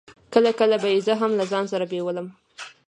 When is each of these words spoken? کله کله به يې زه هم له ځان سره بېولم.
کله 0.33 0.51
کله 0.59 0.75
به 0.81 0.87
يې 0.93 0.99
زه 1.07 1.13
هم 1.21 1.31
له 1.39 1.45
ځان 1.51 1.65
سره 1.71 1.85
بېولم. 1.91 2.27